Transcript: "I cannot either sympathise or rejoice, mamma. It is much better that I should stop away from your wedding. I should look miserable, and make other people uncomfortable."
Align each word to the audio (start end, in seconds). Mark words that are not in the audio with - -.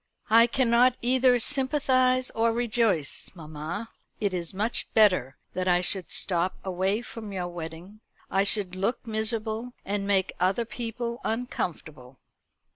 "I 0.31 0.47
cannot 0.47 0.97
either 1.03 1.37
sympathise 1.37 2.31
or 2.31 2.51
rejoice, 2.51 3.29
mamma. 3.35 3.91
It 4.19 4.33
is 4.33 4.51
much 4.51 4.91
better 4.95 5.37
that 5.53 5.67
I 5.67 5.81
should 5.81 6.09
stop 6.11 6.55
away 6.65 7.03
from 7.03 7.31
your 7.31 7.47
wedding. 7.49 7.99
I 8.27 8.43
should 8.43 8.73
look 8.73 9.05
miserable, 9.05 9.73
and 9.85 10.07
make 10.07 10.33
other 10.39 10.65
people 10.65 11.21
uncomfortable." 11.23 12.17